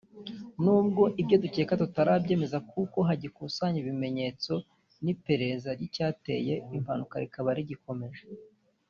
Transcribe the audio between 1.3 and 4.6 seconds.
dukeka tutarabyemeza kuko hagikusanywa ibimenyetso